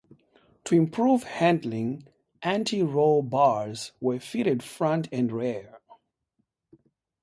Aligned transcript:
To 0.63 0.73
improve 0.73 1.21
handling 1.25 2.07
anti-roll 2.41 3.21
bars 3.21 3.91
were 4.01 4.19
fitted 4.19 4.63
front 4.63 5.07
and 5.11 5.31
rear. 5.31 5.79